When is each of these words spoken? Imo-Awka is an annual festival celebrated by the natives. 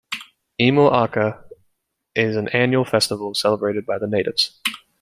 Imo-Awka 0.57 1.43
is 2.15 2.35
an 2.35 2.47
annual 2.47 2.83
festival 2.83 3.35
celebrated 3.35 3.85
by 3.85 3.99
the 3.99 4.07
natives. 4.07 4.59